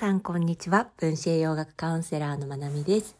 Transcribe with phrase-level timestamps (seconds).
[0.00, 0.88] さんこんにちは。
[0.96, 3.18] 分子栄養学カウンセラーのまなみです。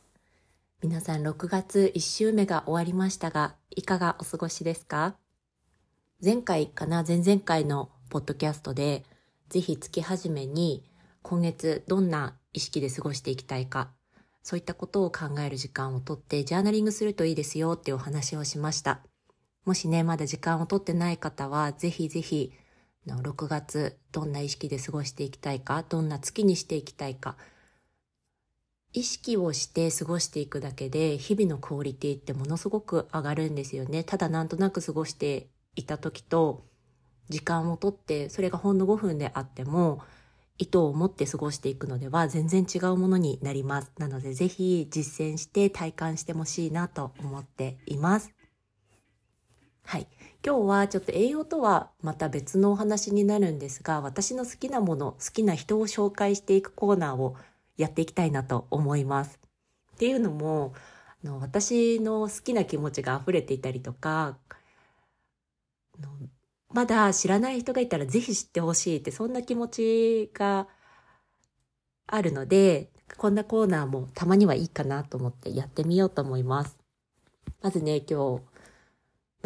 [0.83, 5.15] 皆さん6月1週目が終わりましたが、いかがお過ごしですか？
[6.25, 7.05] 前回かな？
[7.07, 9.05] 前々回のポッドキャストで、
[9.51, 10.83] ぜひ月始めに
[11.21, 13.91] 今月どんな意識で過ごしていきたいか、
[14.43, 19.01] そういったことを考える時間をとってジャーナリングするといいですよっていうお話をしました。
[19.67, 22.55] もしね、まだ時間をとってない方は、ぜひぜひ
[23.07, 27.37] 6月どんな意識で過ごしていきたいかどんな月にしていきたいか。
[28.93, 34.03] 意識をして過ごしていくだけで日々のクオリティってものすごく上がるんですよね。
[34.03, 36.65] ただなんとなく過ごしていた時と
[37.29, 40.03] 時間をとってそれがほんの5分であっても
[40.59, 43.93] 意図を持って過ごしていくのでは全然違うものになります。
[43.97, 48.33] なのでぜひ実践して体感してほしいなと思っています。
[49.85, 50.09] はい。
[50.43, 57.37] 今日はちょっと栄養とはまた別のお話になるんですが、私の好きなもの、好きな人を紹介していくコーナーを
[57.77, 59.39] やっていきたいなと思います。
[59.95, 60.73] っていうのも、
[61.23, 64.39] あの私の好きな気持ちが溢れていたりとか、
[66.73, 70.69] まだ知らない人がいたらぜひ知ってほしいってそんな気持ちが
[72.07, 76.79] あるので、こんなコーナーもたまにはいいかなと思ってやってみようと思います。
[77.61, 78.50] まずね、今日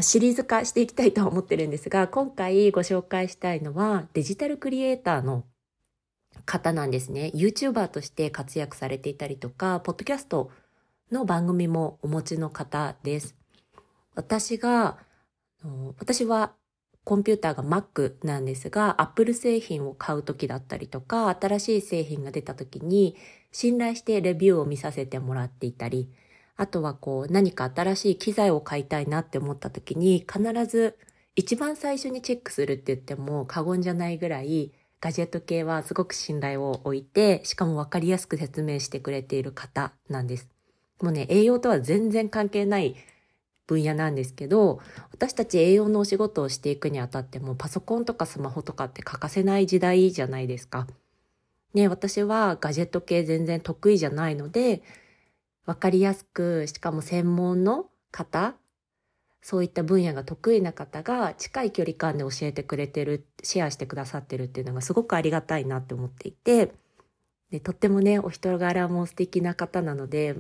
[0.00, 5.44] シリーズ化していきたいと思ってるんですが、今回ご紹介したいのはデジタルクリエイターの
[6.46, 7.30] 方なんですね。
[7.34, 10.50] YouTuber として活躍されていたりとか、ポッドキャスト
[11.12, 13.36] の番組もお持ちの方です。
[14.14, 14.98] 私が、
[15.98, 16.54] 私は
[17.04, 23.16] コンピューターが Mac なんですが、Apple 製品を買う時だったりとか、新しい製品が出た時に
[23.52, 26.10] 信頼してレビューを見させてもらっていたり、
[26.56, 30.96] あとはこう何か新しい機材を買いたいなって思った時に必ず
[31.36, 40.48] 一番最初にチェックするって言っても過言じゃないぐらいガジェット系はすごく信頼を置いてしかもわかりやすく説明してくれている方なんです。
[41.02, 42.96] もうね、栄養とは全然関係ない
[43.66, 44.80] 分野なんですけど、
[45.12, 50.86] 私たち栄養のお仕事をしていくにあたってもパソコンとかスマホとかって欠かせない時代じゃないですか。
[51.74, 54.82] ね、私はガジェット系全然得意じゃないので、
[55.66, 58.54] わかりやすく、しかも専門の方、
[59.40, 66.72] そういった分野が得意な方が近い距離感で教えてくれてる、シェアしてくださってるっていうのがすごくありがたいなって思っていて、
[67.50, 70.36] でとってもね、お人柄も素敵な方なので、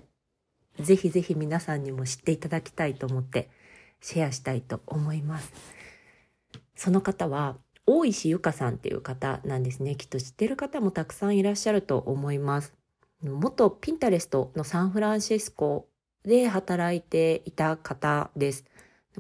[0.80, 3.48] ぜひぜひ皆さんにも知っていただきたいと思って
[4.00, 5.52] シェアしたいと思います。
[6.74, 7.56] その方は、
[7.86, 9.96] 大石ゆかさんっていう方なんですね。
[9.96, 12.74] きっと知ってる方もたくさんいらっしゃると思います。
[13.32, 15.88] 元ピンタレストのサンフランシスコ
[16.24, 18.64] で働いていた方です。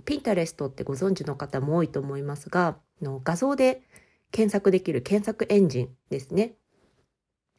[0.04, 3.82] ピンタレストってご存知の方も多いと思いますが、画像で
[4.30, 6.54] 検索できる検索エンジンですね。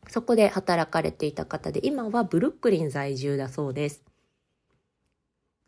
[0.07, 4.03] そこで働かれていた方で、今はブルックリン在住だそうです。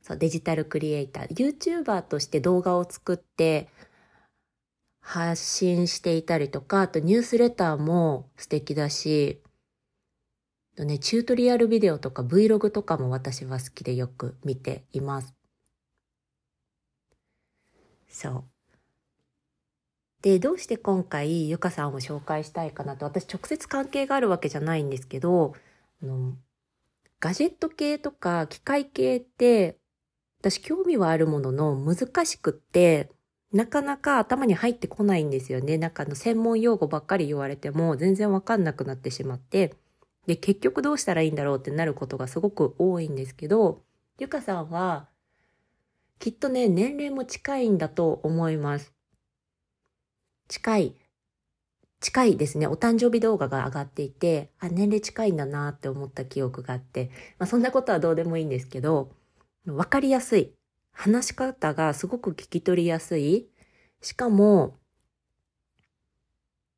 [0.01, 3.67] そうデジタルクリエイター、YouTuber として動画を作って
[4.99, 9.41] 発信していたりとか、あとニュースレターも素敵だし、
[10.77, 15.33] とね、チュートリアルビデオとか Vlog とかも私は好きでよく見ています。
[18.07, 18.43] そう。
[20.21, 25.55] で、どうして今回ゆかさんを紹介したいかなと、私直接関係があるわけじゃないんですけど、
[26.03, 26.37] あの
[27.19, 29.77] ガジェット系とか機械系って、
[30.39, 33.09] 私興味はあるものの難しくって、
[33.51, 35.77] なかなか頭に入ってこないんですよね。
[35.79, 39.75] なんかあの専門用語ばっかり言われても全然わかんなくなってしまって、
[40.27, 43.83] で、結局どうしたらいいんだろうってなることがすごく多いんですけど、
[44.19, 45.09] ゆかさんは、
[46.19, 48.93] きっとね、年齢も近いんだと思います。
[50.47, 50.95] 近い。
[51.99, 52.67] 近いですね。
[52.67, 57.09] お誕生日動画が上がっていて、あ、年齢近いんだなって思った記憶があって、
[57.39, 59.11] まあそんなことはどうでもいいんですけど、
[59.65, 60.53] わかりやすい。
[60.91, 63.49] 話し方がすごく聞き取りやすい。
[64.01, 64.77] しかも、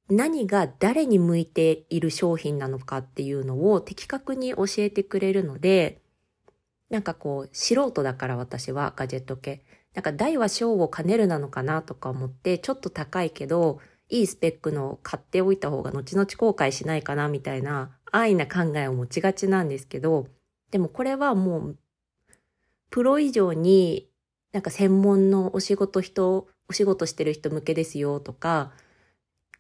[0.10, 6.02] 何が誰に向いている商品なのかっていうのを的確に教えてくれるので、
[6.90, 9.64] なんかこう、素人だから私はガジェット系。
[9.94, 13.80] なんか大は小を兼ねるなのかなとか思って、ちょっと高いけど、
[14.10, 20.28] いいスペックの買っておいた方が後々後悔しないかなみたいな安易な考えを持ちがちなんですけど、
[20.72, 21.78] でもこれはもう、
[22.90, 24.10] プロ以上に
[24.52, 28.72] なんか専門のお仕事人、お仕事してる人向けですよとか、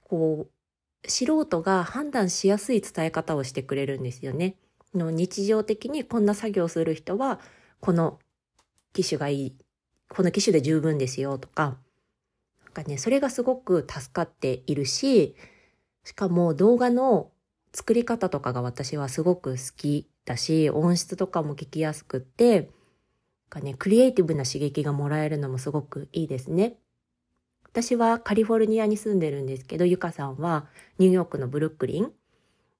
[0.09, 4.55] こう、素人が判断しやすい伝え方をしてくれるんですよね。
[4.93, 7.39] の日常的にこんな作業する人は、
[7.79, 8.19] この
[8.91, 9.55] 機種がいい、
[10.09, 11.77] この機種で十分ですよとか、
[12.65, 15.35] なんかね、それがすごく助かっているし、
[16.03, 17.31] しかも動画の
[17.71, 22.69] 作り方とかが私はすごく好きだし、音質とかも聞きやすくって、
[23.49, 26.77] かね、クリエイティブな刺激がもらえるのもすごくいいですね。
[27.71, 30.67] 私はカリフォルニアに住んでるんですけど、ゆかさんは
[30.97, 32.11] ニューヨークのブルックリン。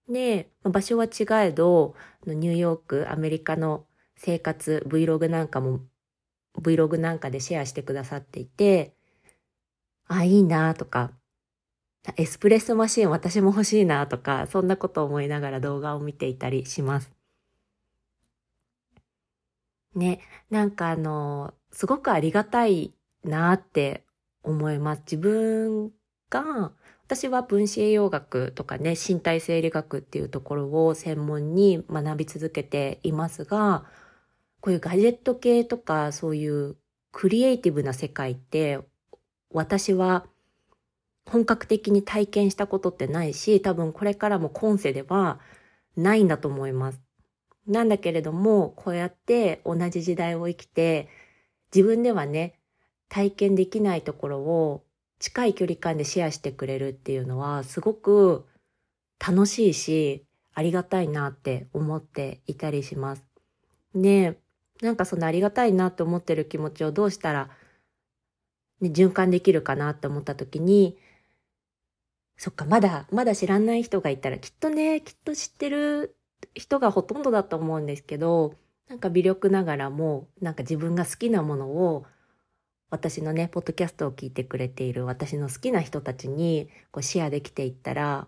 [0.10, 1.96] で、場所は違えど、
[2.26, 3.86] ニューヨーク、アメリカの
[4.18, 5.82] 生活、Vlog なんかも、
[6.58, 8.96] Vlog なんかでシェアしてくださっていて、
[10.08, 11.12] あ、いいなとか、
[12.18, 17.12] エスプレッソマシン私も欲しいなとか、そんなこと思いながら動画を見ていたりします。
[19.96, 22.94] ね、なんかあの、すごくありがたい
[23.24, 24.04] なって
[24.44, 25.02] 思います。
[25.06, 25.92] 自分
[26.30, 26.72] が、
[27.06, 33.86] 私は分子栄養学とかね、身体生理学っていうところを専門に学び続けていますが、
[34.62, 36.78] こういうガジェット系とかそういう
[37.12, 38.80] クリエイティブな世界って
[39.52, 40.28] 私は
[41.26, 45.40] 本格的に体験したことってないし、多分これからも今世では
[45.96, 47.02] ないんだと思います。
[47.68, 51.08] なんだけれども、こうやって同じ時代を生きて、
[51.74, 52.59] 自分ではね、
[53.10, 54.84] 体験できないところを
[55.20, 58.46] 近い距離感でシェアしてくれるっていうのは、すごく
[59.20, 63.24] 楽しいし、ありがたいなって思っていたりします。
[63.94, 64.40] で、
[64.82, 67.50] なんかそのありがたいなって思ってる気持ちをどうしたら、
[68.80, 70.98] ね、循環できるかなって思った時に、
[72.38, 76.16] そっか、まだ、まだ知らない人がいたら、きっとね、きっと知ってる
[76.54, 78.56] 人がほとんどだと思うんですけど、
[78.88, 82.06] なんか微力ながらも、なんか自分が好きなものを、
[82.90, 88.28] 私のね、ポッドキャストを聞いてくれている私の好きな人たちにこうシェアできていったら、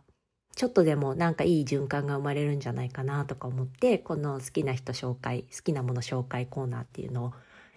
[0.55, 7.33] ちょっとでもなんかいい循環が生まれるんじゃないかなとか思って、この好きな人紹介、好きなもの紹介コーナーっていうのを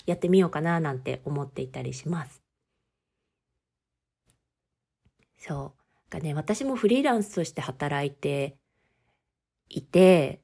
[0.07, 2.43] やってみようかななんて思っていたりします。
[5.39, 5.85] そう。
[6.11, 8.57] かね、私もフリーランスとして働いて
[9.69, 10.44] いて、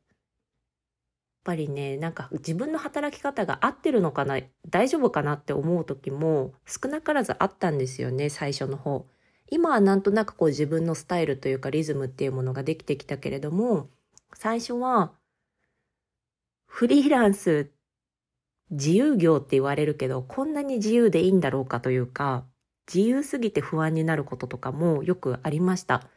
[1.45, 4.39] ぱりね、なんか自分の働き方が合ってるのかな、
[4.69, 9.07] 大丈夫かなって思う時も少なからずあったんですよね、最初の方。
[9.51, 13.89] 今はなんとなくこう自分のスタイルというかリズムっていうものができてきたけれども、
[14.35, 15.13] 最初は
[16.67, 17.71] フリーランス
[18.71, 22.47] 自由業って言われるけど、こんなに自由でいいんだろうかというか、
[22.93, 26.09] 自由すぎて不安になることとかもよくありました。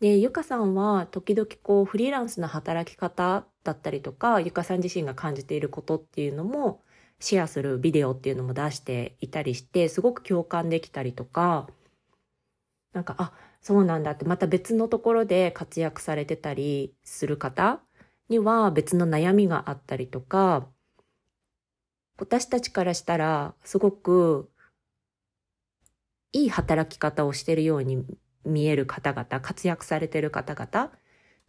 [0.00, 6.82] で、ゆかさんは時々こうフリーランスの働き方だったりとか、ゆかさん自身が感じていることっていうのも
[7.20, 11.68] シェアするビデオっていうのも出していたりして、すごく共感できたりとか、
[12.92, 17.80] なんか、あ、そうなんだって、また別のところで活躍されてたりする方
[18.28, 20.68] には別の悩みがあったりとか、
[22.18, 24.50] 私たちからしたらすごく
[26.32, 28.04] いい働き方をしてるように
[28.44, 30.92] 見える方々、活躍されてる方々。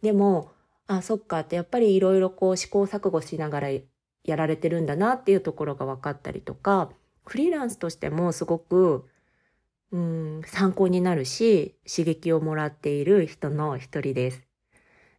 [0.02, 0.52] でも、
[0.86, 6.90] あ、そっかってやっぱりいろいろこう試行錯誤しながらやられてるんだなっていうところが分かったりとか、
[7.24, 9.08] フリーランスとしてもすごく、
[9.92, 14.42] うん、参考になるし、刺激をもらっている人の一人です。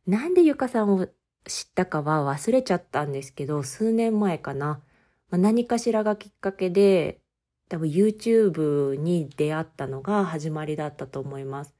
[0.05, 1.07] なんでゆかさんを
[1.47, 4.81] 知ったかは忘れちゃったんですけど、数年前かな。
[5.29, 7.21] まあ、何かしらがきっかけで、
[7.69, 11.73] 多分 YouTube に出会ったのが始まりだったと思います。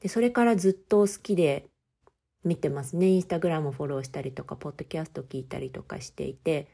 [0.00, 1.68] で、それからずっと好きで
[2.46, 3.08] 見てますね。
[3.08, 6.68] インスタグラムフォローしたりとか、ポッドキャスト聞いたりとかしていて、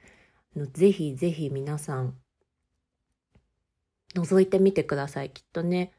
[0.73, 2.15] ぜひぜひ皆さん、
[4.15, 5.31] 覗いてみてください。
[5.31, 5.93] きっとね、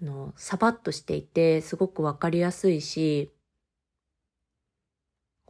[0.00, 3.30] の、サバッとしていて、すごくわかりやすいし、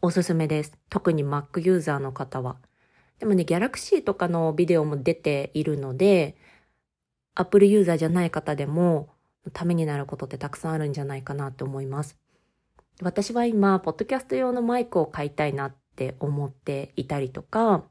[0.03, 0.77] おすすめです。
[0.89, 2.57] 特に Mac ユーザーの方は。
[3.19, 6.37] でもね、ギャラクシーとかのビデオも出ているので、
[7.35, 9.11] Apple ユーザーじゃない方でも、
[9.53, 12.20] ためになることってたくさんあるんじゃないかなと思います。
[13.03, 17.85] 私は今、ポッドキャスト用のマイクを買いたいなって思っていたりとか、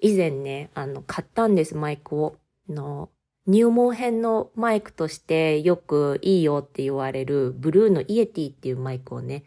[0.00, 2.36] 以前ね、あの、買ったんです、マイクを。
[2.68, 3.10] の、
[3.46, 9.44] 入門編のマイクとしてよくいいよって言われる、ブルーのイエティっていうマイクをね、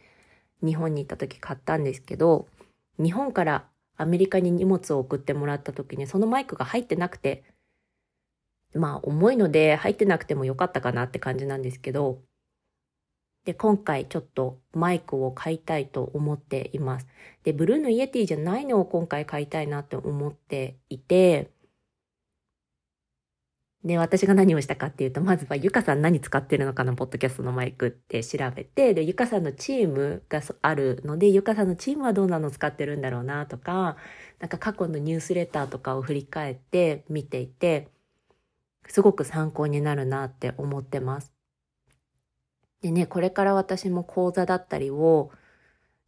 [0.64, 2.48] 日本に行った時買ったんですけど、
[2.98, 3.66] 日本から
[3.98, 7.44] アメリカに荷物を送ってもらった時にそのマイクが入ってなくて、
[8.74, 12.22] まあ重いので入ってなくてもよかったかなって感じなんですけど、
[13.46, 17.08] で、今回ちょっとマイクを買いたいと思っています。
[17.44, 21.52] で、ブルーのイエティじゃないのを今回買いたいなって思っていて、
[23.84, 33.98] で、私が何をしたかっていうと、まずはゆかさん何使ってるのかな、ポッドキャストのマイクって調べて、で、ゆかさんのチームがあるので、ゆかさんのチームはどんなの使ってるんだろうなとか、
[34.40, 37.92] なんか過去のニュースレターとかを振り返って見ていて、
[38.88, 41.35] すごく参考になるなって思ってます。
[42.86, 45.32] でね、これから私も講座だったりを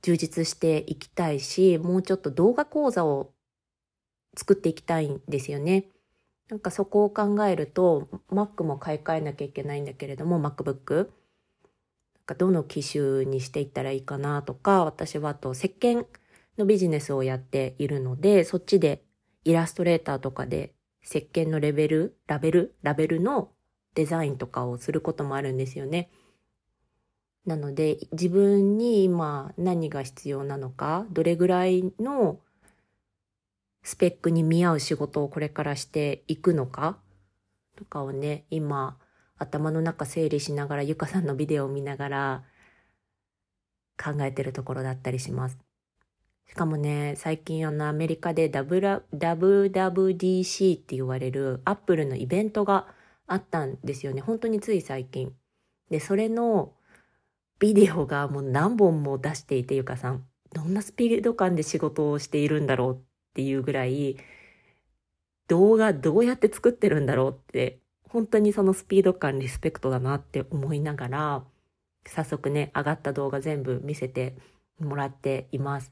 [0.03, 3.34] 充実していきたいし、もうちょっと動画講座を
[4.38, 5.86] 作っていきたいんですよね。
[6.50, 10.98] なんかそこを考えると、Mac も買い替えなきゃいけないんだけれども、MacBook。
[10.98, 11.07] なん
[12.27, 16.05] かどの機種にしていったらいいかなとか、私はあと石鹸
[16.60, 19.01] のビジネスをやっているので、そっちで
[19.46, 23.50] イラストレーターとかで石鹸のレベル、ラベル、ラベルの
[23.96, 26.12] デザインとかをすることもあるんですよね。
[27.48, 32.39] なので自分に今何が必要なのか、どれぐらいの
[33.84, 36.98] スペックに見合う仕事をこれからしていくのか
[37.77, 38.98] とかをね、今
[39.38, 42.44] 頭の中整理しながらゆかさんのビデオを見ながら
[43.98, 45.58] 考えてるところだったりします。
[46.50, 52.88] しかもね、最近あのアメリカで WWDC って言われるアップルのイベントが
[53.25, 54.20] あったんですよね。
[54.20, 55.34] 本当につい最近。
[55.89, 56.74] で、それの
[57.59, 60.27] ビデオがもう何本も出していて、ゆかさん。
[60.53, 62.99] どんなスピード感で仕事をしているんだろうっ
[63.33, 64.17] ていうぐらい、
[65.47, 71.43] 動画どうやって作ってるんだろうって、本当にそのスピード感リスペクトだなって思いながら、
[72.05, 74.35] 早速ね、上がった動画全部見せて
[74.79, 75.91] もらっています。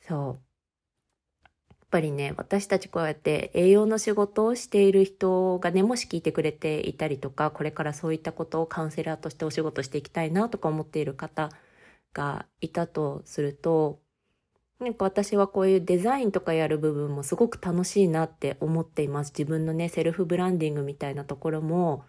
[0.00, 0.45] そう。
[1.86, 11.50] っぱりね、私たちこうやって栄養の仕事をしている人がね、もし聞いてくれていたりとか、これからそういったことをカウンセラーとしてお仕事していきたいなとか思っている方
[12.12, 14.00] がいたとすると、
[14.80, 19.30] なんか私はこういうデザインとかやる部分もすごく楽しいなって思っています。
[19.30, 22.04] 自分のね、セルフブランディングみたいなところも、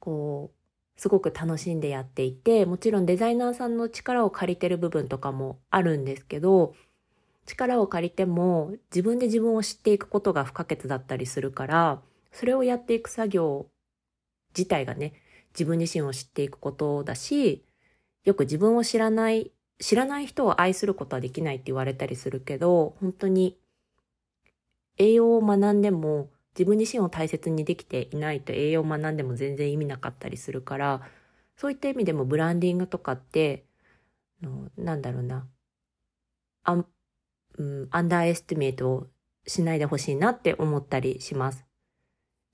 [0.00, 6.74] こう、すごく楽しんでやっていて、もちろんデザイナーさんの力を借りてる部分とかもあるんですけど、
[7.46, 12.00] 力を借りても自分で自分を知っていくことが不可欠だったりするから、
[12.32, 13.66] それをやっていく作業
[14.56, 15.14] 自体がね、
[15.52, 17.64] 自分自身を知っていくことだし、
[18.24, 23.58] よく自分を知らない、知らない人を愛することはできないって言われたりするけど、本当に
[24.96, 31.02] 栄養を学んでも自分自身を大切にできていないと栄養を学んでも全然意味なかったりするから、
[31.56, 33.64] そういった意味でもブランディングとかって、
[34.76, 35.46] なんだろうな、
[36.64, 36.84] あ
[37.58, 39.06] うん、 underestimate を
[39.46, 41.64] しないでほしいなって思ったりします。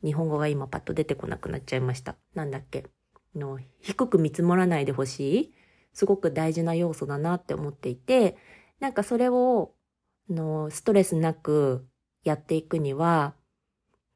[0.02, 2.16] 日本語が今パッと出てこなくなっちゃいました。
[2.34, 2.86] なんだっけ
[3.34, 5.54] の低く見積もらないでほしい
[5.92, 8.36] すごく大事な要素だなって思っていて、
[8.78, 9.74] なんかそれを
[10.28, 11.86] のストレスなく
[12.24, 13.34] やっていくには、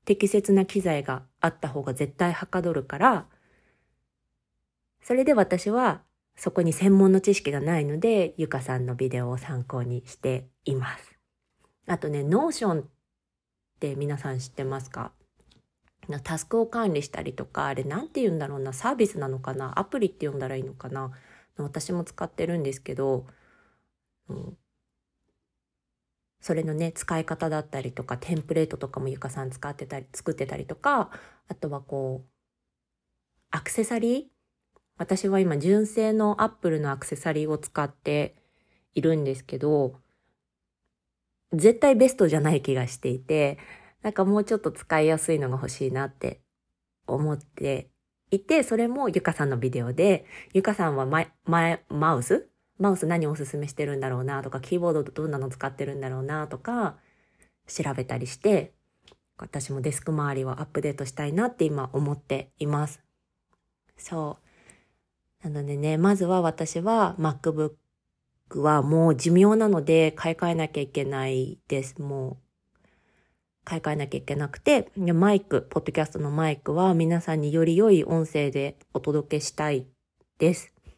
[0.04, 3.26] 適切な機材があった方が絶対はかどるから、
[5.02, 6.02] それで私は
[6.36, 11.18] そこに専門の知識がないので、ゆかさんのビデオを参考にしています。
[11.86, 12.84] あとね、 Notion っ
[13.80, 15.12] て皆さん知ってますか？
[16.22, 21.12] タスクを管理したりとか、あれなんて言うんだろうな、サービスなのかな、アプリって呼んだらいいのかな？
[21.56, 23.26] 私も使ってるんですけど、
[24.28, 24.56] うん、
[26.40, 31.10] それのね、使い方だったりとか、テンプレートとかもゆかさん使ってたり、作ってたりとか、
[31.48, 32.28] あとはこう、
[33.50, 34.24] アクセサリー？
[34.98, 38.36] 私は今純正のアップルのアクセサリーを使って
[38.94, 40.00] いるんですけど、
[41.52, 43.58] 絶対ベストじゃない気がしていて、
[44.02, 46.40] なんかもうちょっと使いやすいのが欲しいなって
[47.06, 47.88] 思って
[48.30, 51.26] いて、それもゆかさんのビデオで、ゆかさんはマ
[51.88, 52.48] マウス？
[52.78, 54.42] マウス何をおすすめしてるんだろうな？
[54.42, 56.48] とか、キーボードどんなの使ってるんだろうな？
[56.48, 56.96] とか、
[57.66, 58.72] 調べたりして、
[59.38, 63.00] 私もデスク周りをアップデートしたいなって今思っています。
[63.96, 64.38] そ
[65.44, 65.48] う。
[65.48, 67.74] なのでね、まずは私は MacBook
[68.62, 72.00] はもう寿命なので買い替えなきゃいけないです。
[72.00, 72.36] もう
[73.64, 79.86] 買い替えなきゃいけなくて、マイク、ポッドキャストのマイクは皆さんにより良い音声でお届けしたい
[80.38, 80.72] です。
[80.84, 80.92] やっ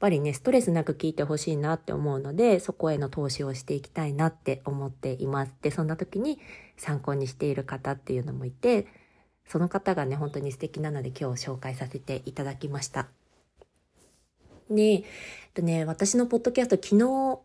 [0.00, 5.54] ぱりね、ストレスなく聞いてほしいなって思うので、そこへの投資をしていきたいなって思っています。
[5.62, 6.38] で、そんな時に
[6.76, 8.86] 参考にしている方っていうのもいて、
[9.46, 13.08] その方がね、本当に素敵なので今日紹介させていただきました。
[14.70, 15.02] で、えっ
[15.54, 17.40] とね、私のポッドキャスト昨日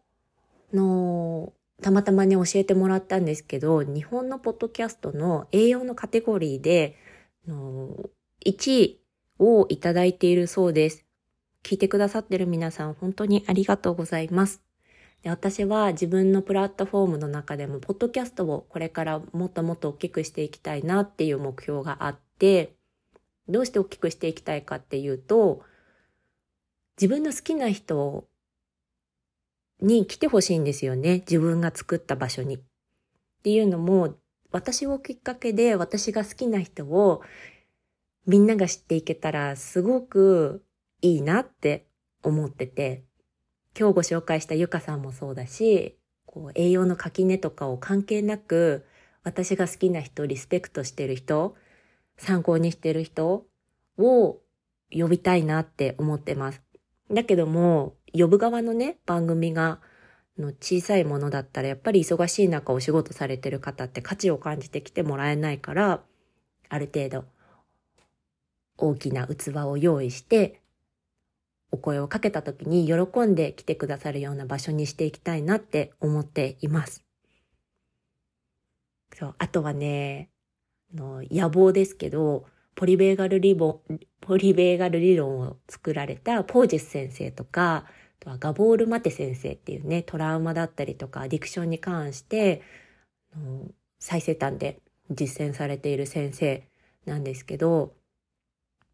[0.74, 6.98] のたまたまね教えてもらったんですけど、日本のポッドキャストの栄養のカテゴリーで、
[7.48, 8.10] の
[8.46, 9.02] 1位
[9.40, 11.06] をいただいているそうです。
[11.64, 14.62] 聞いてくださってる皆さん本当にありがとうございます。
[15.22, 22.74] で私は自分のプラットフォームの中でも、ポッドキャストをこれからもっともっと大きくしていきたいなっていう目標があって、
[23.48, 25.62] どうして大きくしていきたいかっていうと、
[27.00, 28.28] 自分の好きな人
[29.82, 31.20] に来てほしいんですよね。
[31.20, 32.56] 自分が作った場所に。
[32.58, 32.60] っ
[33.44, 34.16] ていうのも、
[34.52, 37.22] 私をきっかけで私が好きな人を
[38.26, 40.64] みんなが知っていけたらすごく
[41.02, 41.88] いいなって
[42.22, 43.04] 思ってて、
[43.78, 48.86] 今日ご紹介したゆかさんもそうだし、こう栄養の垣根とかを関係なく、
[49.24, 51.56] 私が好きな人、リスペクトしてる人、
[52.18, 53.46] 参考にしてる人
[53.98, 54.40] を
[54.92, 56.63] 呼びたいなって思ってます。
[57.14, 59.82] だけども、呼ぶ側のね、番組が、
[60.38, 66.04] の小さいものだったら、やっぱり忙しい中お仕事されてる方って価値を感じてきてもらえないから、
[66.70, 67.26] ある程度、
[68.78, 70.62] 大きな器を用意して、
[71.72, 77.04] お声をかけた時に喜んで来てくださるような場所にしていきたいなって思っています。
[79.16, 80.30] そう、あとはね、
[80.94, 92.62] の野望ですけど、ポリベーガルリボン、ポリベーガル理論を作られたポージス先生とか、あとはガボール・マテ先生っていうね、トラウマだったりとかアディクションに関して、
[94.00, 96.68] 最先端で実践されている先生
[97.06, 97.94] なんですけど、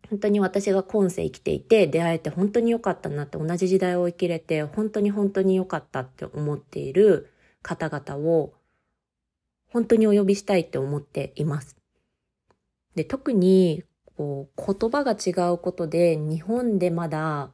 [0.09, 7.31] 本当に私が今世生きていて出会えて本当に良かったなって同じ時代を生きれて本当に本当に良かったって思っている
[7.61, 8.53] 方々を
[9.71, 11.78] 本当にお呼びしたいって思っています。
[12.95, 13.83] で、特に
[14.17, 17.51] こう言葉が違うことで日本でまだ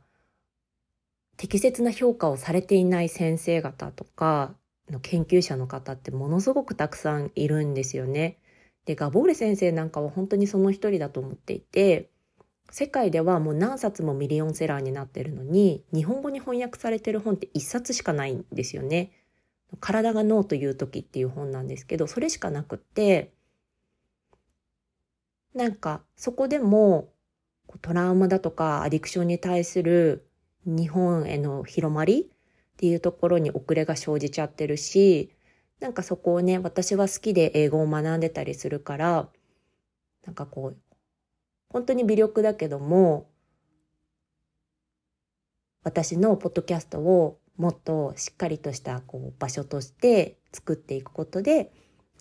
[1.38, 4.56] 適切な評価をされていない先生方とか
[4.90, 8.38] の研究者の方ってものすごくたくさんいるんですよね。
[8.86, 12.10] で、ガボーレ先生なんかは本当にその一人だと思っていて、
[12.72, 19.12] 世界ではもう何冊もミリオンセラーになってるのに、日本語に翻訳されてる本って一冊しかないんですよね。
[19.80, 23.34] 体が脳という時っていう本なんですけど、それしかなくって、
[25.56, 27.10] なんかそこでも
[27.82, 30.28] トラウマだとかアディクションに対する
[30.66, 32.26] 日本への広まりっ
[32.78, 35.34] ていうところに遅れが生じちゃってるし、
[35.80, 39.30] なんかそこをね、私は好きで英語を学んでたりするから、
[40.26, 40.78] なんかこう、
[41.70, 43.30] 本当に微力だけども、
[45.84, 51.72] 私のポッドキャストをもっとしっかりとしたこう場所として作っていくことで、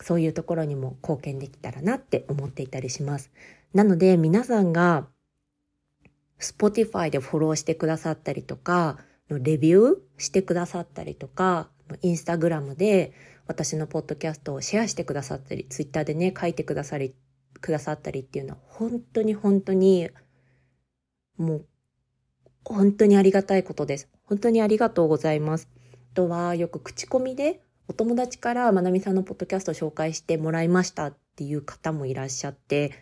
[0.01, 3.31] そういうところにも貢献できたらなって思っていたりします。
[3.73, 5.07] なので皆さんが
[6.39, 8.97] Spotify でフォローしてくださったりとか、
[9.29, 11.69] レビューしてくださったりとか、
[12.01, 13.13] インスタグラムで
[13.47, 17.15] 私のポッドキャストをシェアしてくださったり、ツイッターでね、書いてくださり、
[17.61, 20.09] くださったりっていうのは本当に本当に
[21.37, 21.65] もう
[22.63, 24.09] 本当にありがたいことです。
[24.23, 25.69] 本当にありがとうございます。
[26.11, 32.93] あとはよく口コミでお友達からまなみさんのポッドキャスト紹介してもらいましたっていう方もいらっしゃって、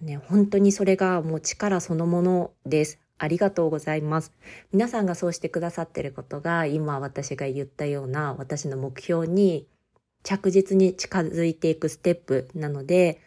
[0.00, 2.98] ね、本当にそれがもう力そのものです。
[3.18, 4.32] ありがとうございます。
[4.72, 9.68] 皆さんがそうしてくださってることが今私が言ったような私の目標に
[10.24, 13.20] 着実に近づいていくステップなので、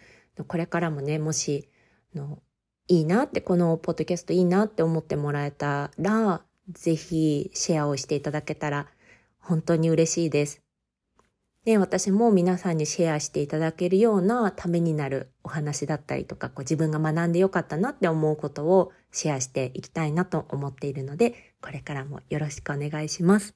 [0.47, 1.69] これからもね、もし、
[2.13, 2.39] の
[2.87, 8.87] いいなって、このポッドキャストいいなって思ってもらえたら、ぜひシェアをしていただけたら
[9.39, 10.66] 本当に嬉しいです。
[11.67, 23.53] で、私も皆さんにシェアしていただけるようなためになるお話だったりとか、こう自分が学んでよかったなって思うことをシェアしていきたいなと思っているので、これからもよろしくお願いします。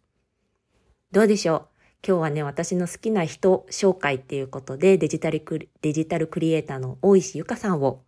[1.13, 1.62] どうでしょう？
[2.06, 8.02] 今日はね、私の好きな人紹介っていうことで、デジタルクデジタルクリエイターの大石ゆかさんを、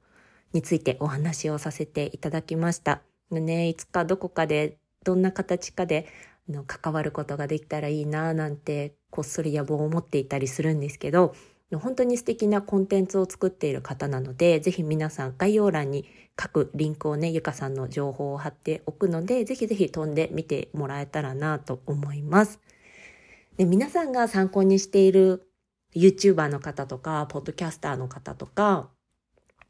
[0.52, 3.04] についてお話をさせていただきました。
[3.32, 6.08] ね、いつかどこかで、どんな形かで
[6.50, 11.36] あの関わることができたらいいななんてこっそり野望を持っていたりするんですけど
[11.72, 22.60] 本当に素敵なコンテンツを作っている方なのでぜひ皆さん概要欄に各リンクをねゆかさんの情報を貼っておくのでぜひぜひ飛んでみてもらえたらなと思います。
[23.58, 25.48] で皆さんが参考にしている
[25.96, 28.90] YouTuber の方とかポッドキャスターの方とか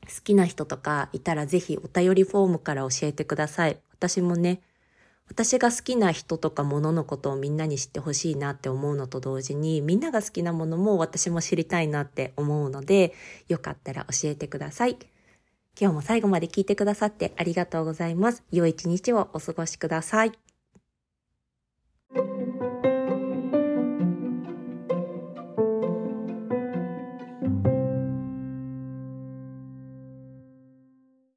[0.04, 3.78] 好きな人とかいたらぜひお便りフォームから教えてください。
[3.92, 4.62] 私もね
[5.30, 13.14] 私が好きな人とかもののことをみんなに知ってほしいなって思うのと同時に、みんなが好きなものも私も知りたいなって思うので、
[13.48, 14.98] よかったら教えてください。
[15.80, 18.44] 今日も最後まで聞いてくださってありがとうございます。
[18.52, 20.43] 良い一日をお過ごしください。